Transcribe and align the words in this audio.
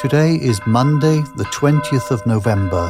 Today 0.00 0.36
is 0.36 0.58
Monday, 0.66 1.20
the 1.36 1.44
20th 1.52 2.10
of 2.10 2.26
November, 2.26 2.88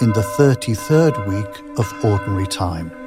in 0.00 0.08
the 0.14 0.22
33rd 0.36 1.28
week 1.28 1.78
of 1.78 2.04
Ordinary 2.04 2.48
Time. 2.48 3.03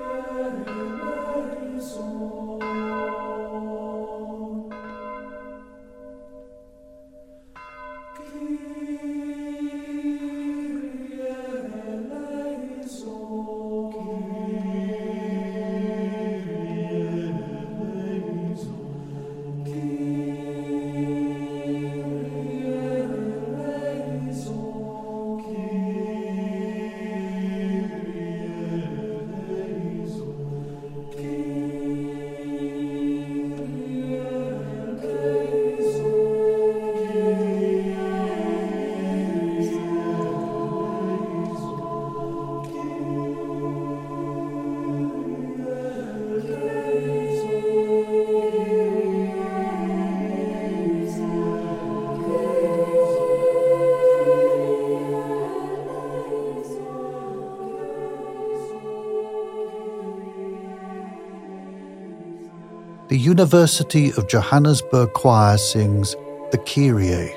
University 63.28 64.14
of 64.14 64.26
Johannesburg 64.30 65.12
Choir 65.12 65.58
sings 65.58 66.14
the 66.52 66.58
Kyrie. 66.66 67.36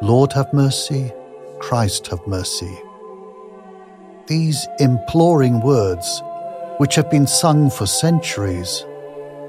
Lord 0.00 0.32
have 0.34 0.52
mercy, 0.52 1.12
Christ 1.58 2.06
have 2.06 2.24
mercy. 2.28 2.78
These 4.28 4.68
imploring 4.78 5.62
words, 5.62 6.22
which 6.76 6.94
have 6.94 7.10
been 7.10 7.26
sung 7.26 7.70
for 7.70 7.86
centuries, 7.86 8.86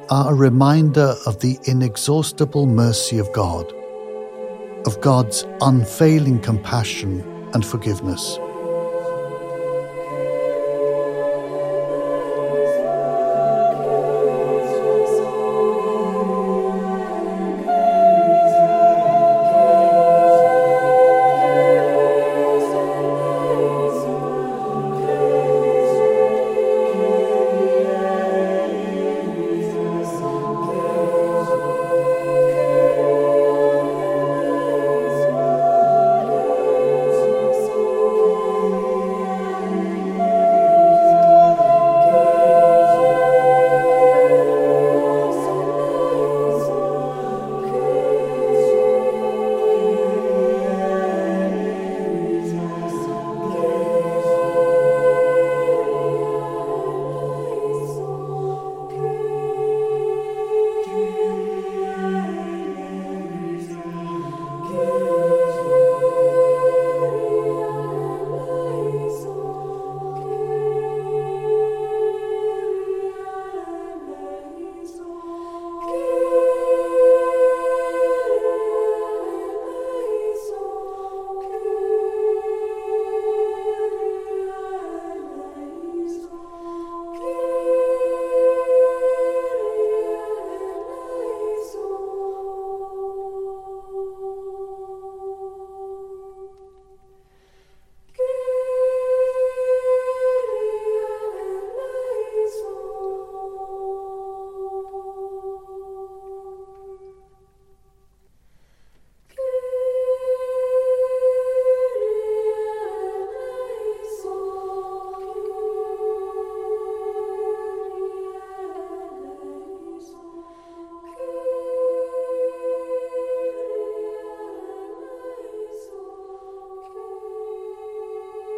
are 0.10 0.32
a 0.32 0.36
reminder 0.36 1.14
of 1.28 1.40
the 1.42 1.60
inexhaustible 1.66 2.66
mercy 2.66 3.20
of 3.20 3.32
God, 3.32 3.72
of 4.88 5.00
God's 5.00 5.46
unfailing 5.62 6.40
compassion 6.40 7.22
and 7.54 7.64
forgiveness. 7.64 8.40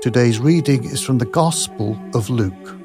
Today's 0.01 0.39
reading 0.39 0.84
is 0.85 1.00
from 1.00 1.19
the 1.19 1.28
Gospel 1.28 1.95
of 2.16 2.28
Luke. 2.31 2.75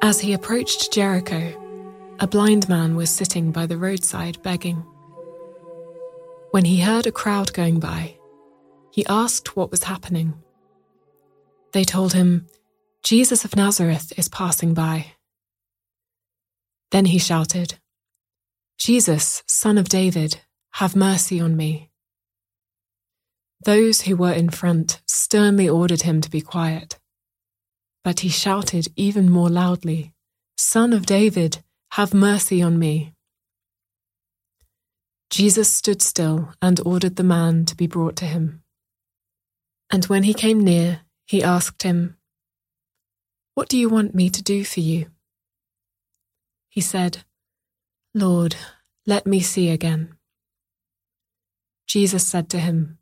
As 0.00 0.18
he 0.18 0.32
approached 0.32 0.90
Jericho, 0.94 1.52
a 2.20 2.26
blind 2.26 2.70
man 2.70 2.96
was 2.96 3.10
sitting 3.10 3.52
by 3.52 3.66
the 3.66 3.76
roadside 3.76 4.42
begging. 4.42 4.82
When 6.52 6.64
he 6.64 6.80
heard 6.80 7.06
a 7.06 7.12
crowd 7.12 7.52
going 7.52 7.80
by, 7.80 8.16
he 8.90 9.04
asked 9.10 9.54
what 9.54 9.70
was 9.70 9.84
happening. 9.84 10.42
They 11.72 11.84
told 11.84 12.14
him, 12.14 12.46
Jesus 13.02 13.44
of 13.44 13.56
Nazareth 13.56 14.10
is 14.16 14.30
passing 14.30 14.72
by. 14.72 15.12
Then 16.92 17.04
he 17.04 17.18
shouted, 17.18 17.78
Jesus, 18.78 19.42
son 19.48 19.76
of 19.76 19.88
David, 19.88 20.40
have 20.74 20.94
mercy 20.94 21.40
on 21.40 21.56
me. 21.56 21.90
Those 23.64 24.02
who 24.02 24.16
were 24.16 24.32
in 24.32 24.50
front 24.50 25.00
sternly 25.04 25.68
ordered 25.68 26.02
him 26.02 26.20
to 26.20 26.30
be 26.30 26.40
quiet. 26.40 26.98
But 28.04 28.20
he 28.20 28.28
shouted 28.28 28.86
even 28.94 29.30
more 29.30 29.50
loudly, 29.50 30.14
Son 30.56 30.92
of 30.92 31.06
David, 31.06 31.58
have 31.92 32.14
mercy 32.14 32.62
on 32.62 32.78
me. 32.78 33.14
Jesus 35.30 35.70
stood 35.70 36.00
still 36.00 36.54
and 36.62 36.80
ordered 36.86 37.16
the 37.16 37.24
man 37.24 37.64
to 37.66 37.76
be 37.76 37.86
brought 37.86 38.16
to 38.16 38.24
him. 38.24 38.62
And 39.90 40.04
when 40.06 40.22
he 40.22 40.34
came 40.34 40.60
near, 40.60 41.00
he 41.26 41.42
asked 41.42 41.82
him, 41.82 42.16
What 43.54 43.68
do 43.68 43.76
you 43.76 43.88
want 43.88 44.14
me 44.14 44.30
to 44.30 44.42
do 44.42 44.64
for 44.64 44.80
you? 44.80 45.06
He 46.68 46.80
said, 46.80 47.24
Lord, 48.14 48.56
let 49.06 49.26
me 49.26 49.40
see 49.40 49.70
again. 49.70 50.14
Jesus 51.86 52.26
said 52.26 52.48
to 52.50 52.58
him, 52.58 52.98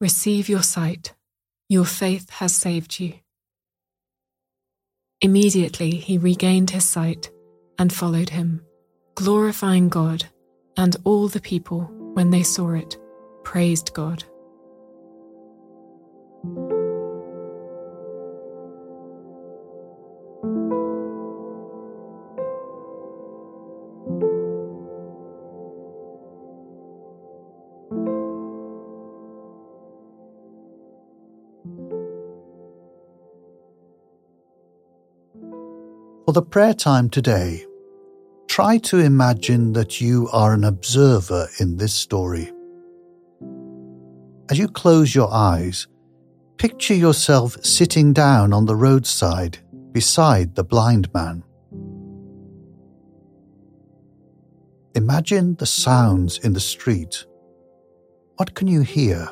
Receive 0.00 0.48
your 0.48 0.62
sight. 0.62 1.14
Your 1.68 1.84
faith 1.84 2.28
has 2.30 2.54
saved 2.54 3.00
you. 3.00 3.14
Immediately 5.20 5.92
he 5.92 6.18
regained 6.18 6.70
his 6.70 6.84
sight 6.84 7.30
and 7.78 7.92
followed 7.92 8.28
him, 8.30 8.62
glorifying 9.14 9.88
God, 9.88 10.24
and 10.76 10.96
all 11.04 11.28
the 11.28 11.40
people, 11.40 11.82
when 12.14 12.30
they 12.30 12.42
saw 12.42 12.72
it, 12.72 12.96
praised 13.42 13.94
God. 13.94 14.24
For 36.24 36.32
the 36.32 36.40
prayer 36.40 36.72
time 36.72 37.10
today, 37.10 37.66
try 38.48 38.78
to 38.78 38.98
imagine 38.98 39.74
that 39.74 40.00
you 40.00 40.30
are 40.32 40.54
an 40.54 40.64
observer 40.64 41.48
in 41.60 41.76
this 41.76 41.92
story. 41.92 42.50
As 44.50 44.58
you 44.58 44.68
close 44.68 45.14
your 45.14 45.30
eyes, 45.30 45.86
picture 46.56 46.94
yourself 46.94 47.62
sitting 47.62 48.14
down 48.14 48.54
on 48.54 48.64
the 48.64 48.74
roadside 48.74 49.58
beside 49.92 50.54
the 50.54 50.64
blind 50.64 51.12
man. 51.12 51.44
Imagine 54.94 55.56
the 55.56 55.66
sounds 55.66 56.38
in 56.38 56.54
the 56.54 56.60
street. 56.60 57.26
What 58.36 58.54
can 58.54 58.66
you 58.66 58.80
hear? 58.80 59.28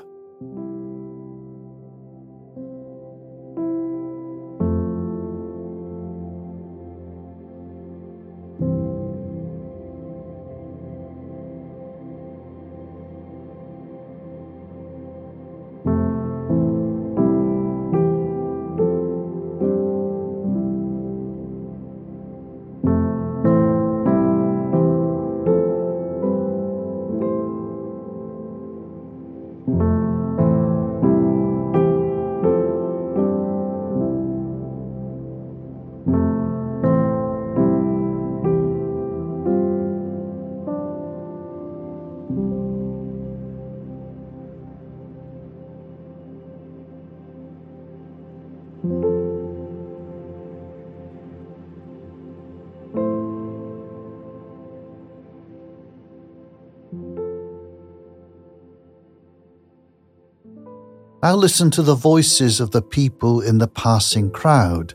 Now 61.23 61.37
listen 61.37 61.71
to 61.73 61.83
the 61.83 61.95
voices 61.95 62.59
of 62.59 62.73
the 62.73 62.83
people 62.83 63.41
in 63.41 63.59
the 63.59 63.69
passing 63.69 64.31
crowd 64.31 64.95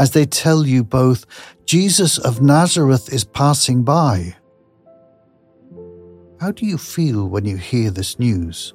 as 0.00 0.10
they 0.10 0.26
tell 0.26 0.66
you 0.66 0.82
both 0.82 1.24
Jesus 1.66 2.18
of 2.18 2.42
Nazareth 2.42 3.12
is 3.12 3.22
passing 3.22 3.84
by. 3.84 4.34
How 6.40 6.50
do 6.50 6.66
you 6.66 6.76
feel 6.76 7.28
when 7.28 7.44
you 7.44 7.56
hear 7.56 7.92
this 7.92 8.18
news? 8.18 8.74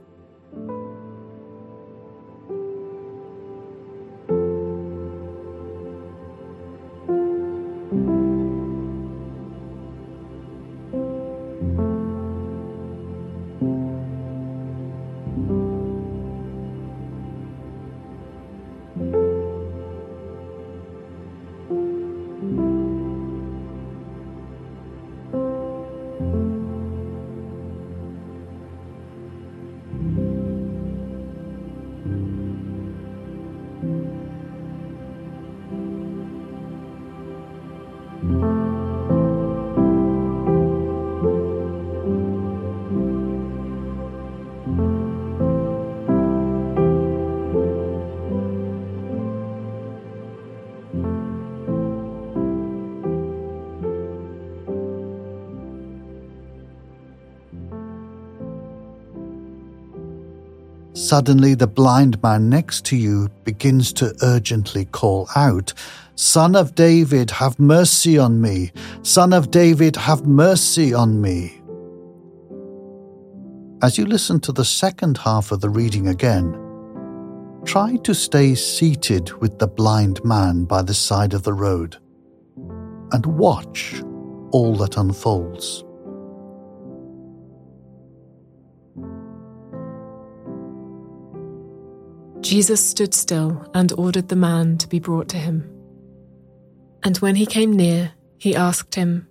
Suddenly, 60.98 61.54
the 61.54 61.68
blind 61.68 62.24
man 62.24 62.50
next 62.50 62.84
to 62.86 62.98
you 62.98 63.30
begins 63.44 63.94
to 63.94 64.16
urgently 64.24 64.86
call 64.86 65.30
out, 65.36 65.72
Son 66.16 66.56
of 66.56 66.74
David, 66.74 67.30
have 67.30 67.60
mercy 67.60 68.18
on 68.18 68.42
me! 68.42 68.72
Son 69.04 69.32
of 69.32 69.52
David, 69.52 69.96
have 69.96 70.26
mercy 70.26 70.96
on 70.96 71.22
me! 71.22 71.62
As 73.84 74.00
you 74.00 74.08
listen 74.08 74.40
to 74.40 74.52
the 74.52 74.66
second 74.66 75.20
half 75.20 75.52
of 75.52 75.62
the 75.62 75.70
reading 75.70 76.08
again, 76.08 76.58
try 77.64 77.98
to 77.98 78.16
stay 78.16 78.56
seated 78.56 79.32
with 79.34 79.60
the 79.60 79.68
blind 79.68 80.26
man 80.26 80.66
by 80.66 80.82
the 80.82 80.96
side 80.96 81.36
of 81.36 81.44
the 81.44 81.54
road 81.54 81.98
and 83.12 83.24
watch 83.24 84.02
all 84.50 84.76
that 84.78 84.98
unfolds. 84.98 85.84
Jesus 92.48 92.80
stood 92.92 93.14
still 93.14 93.70
and 93.74 93.92
ordered 93.98 94.30
the 94.30 94.36
man 94.38 94.78
to 94.78 94.88
be 94.88 95.00
brought 95.00 95.28
to 95.28 95.38
him. 95.38 95.70
And 97.04 97.18
when 97.18 97.36
he 97.36 97.46
came 97.46 97.74
near, 97.74 98.14
he 98.38 98.56
asked 98.56 98.96
him, 98.96 99.28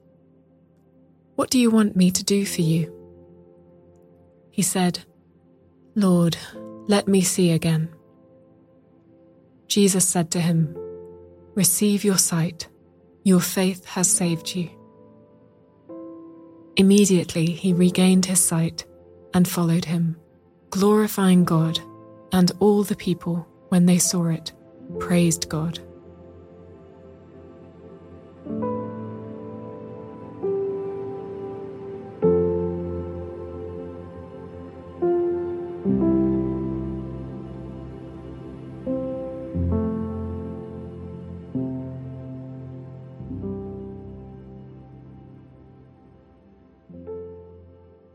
What 1.35 1.49
do 1.49 1.59
you 1.59 1.71
want 1.71 1.97
me 1.97 2.11
to 2.11 2.23
do 2.23 2.45
for 2.45 2.61
you? 2.61 2.93
He 4.51 4.61
said, 4.61 4.99
Lord, 5.95 6.37
let 6.89 7.09
me 7.09 7.23
see 7.23 7.53
again. 7.53 7.89
Jesus 9.67 10.07
said 10.07 10.31
to 10.33 10.41
him, 10.41 10.77
Receive 11.55 12.05
your 12.05 12.19
sight, 12.19 12.69
your 13.25 13.41
faith 13.41 13.87
has 13.87 14.11
saved 14.11 14.55
you. 14.55 14.69
Immediately 16.77 17.47
he 17.47 17.73
regained 17.73 18.27
his 18.27 18.45
sight 18.45 18.85
and 19.33 19.49
followed 19.49 19.87
him, 19.87 20.19
glorifying 20.69 21.45
God 21.45 21.81
and 22.33 22.53
all 22.61 22.83
the 22.83 22.97
people, 22.97 23.47
when 23.69 23.87
they 23.87 23.99
saw 23.99 24.27
it, 24.27 24.53
praised 24.99 25.49
God. 25.49 25.79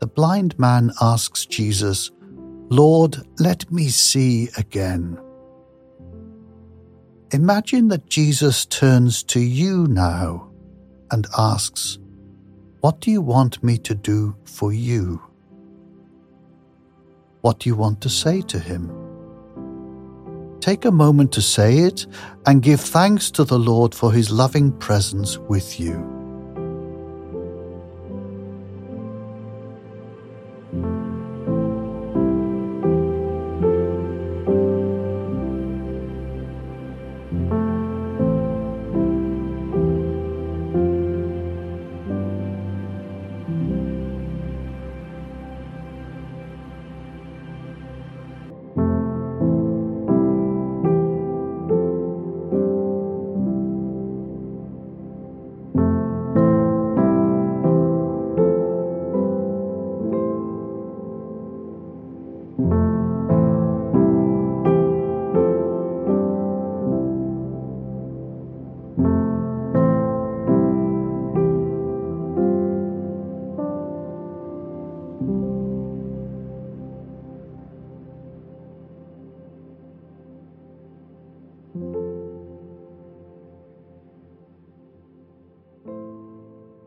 The 0.00 0.06
blind 0.06 0.58
man 0.58 0.92
asks 1.00 1.46
Jesus, 1.46 2.10
Lord, 2.72 3.18
let 3.38 3.70
me 3.70 3.88
see 3.88 4.48
again. 4.56 5.20
Imagine 7.30 7.88
that 7.88 8.08
Jesus 8.08 8.64
turns 8.64 9.22
to 9.24 9.40
you 9.40 9.86
now 9.88 10.50
and 11.10 11.26
asks, 11.36 11.98
What 12.80 13.00
do 13.00 13.10
you 13.10 13.20
want 13.20 13.62
me 13.62 13.76
to 13.76 13.94
do 13.94 14.34
for 14.44 14.72
you? 14.72 15.20
What 17.42 17.58
do 17.58 17.68
you 17.68 17.76
want 17.76 18.00
to 18.00 18.08
say 18.08 18.40
to 18.40 18.58
him? 18.58 18.90
Take 20.60 20.86
a 20.86 20.90
moment 20.90 21.30
to 21.32 21.42
say 21.42 21.80
it 21.80 22.06
and 22.46 22.62
give 22.62 22.80
thanks 22.80 23.30
to 23.32 23.44
the 23.44 23.58
Lord 23.58 23.94
for 23.94 24.10
his 24.10 24.30
loving 24.30 24.72
presence 24.78 25.36
with 25.36 25.78
you. 25.78 26.11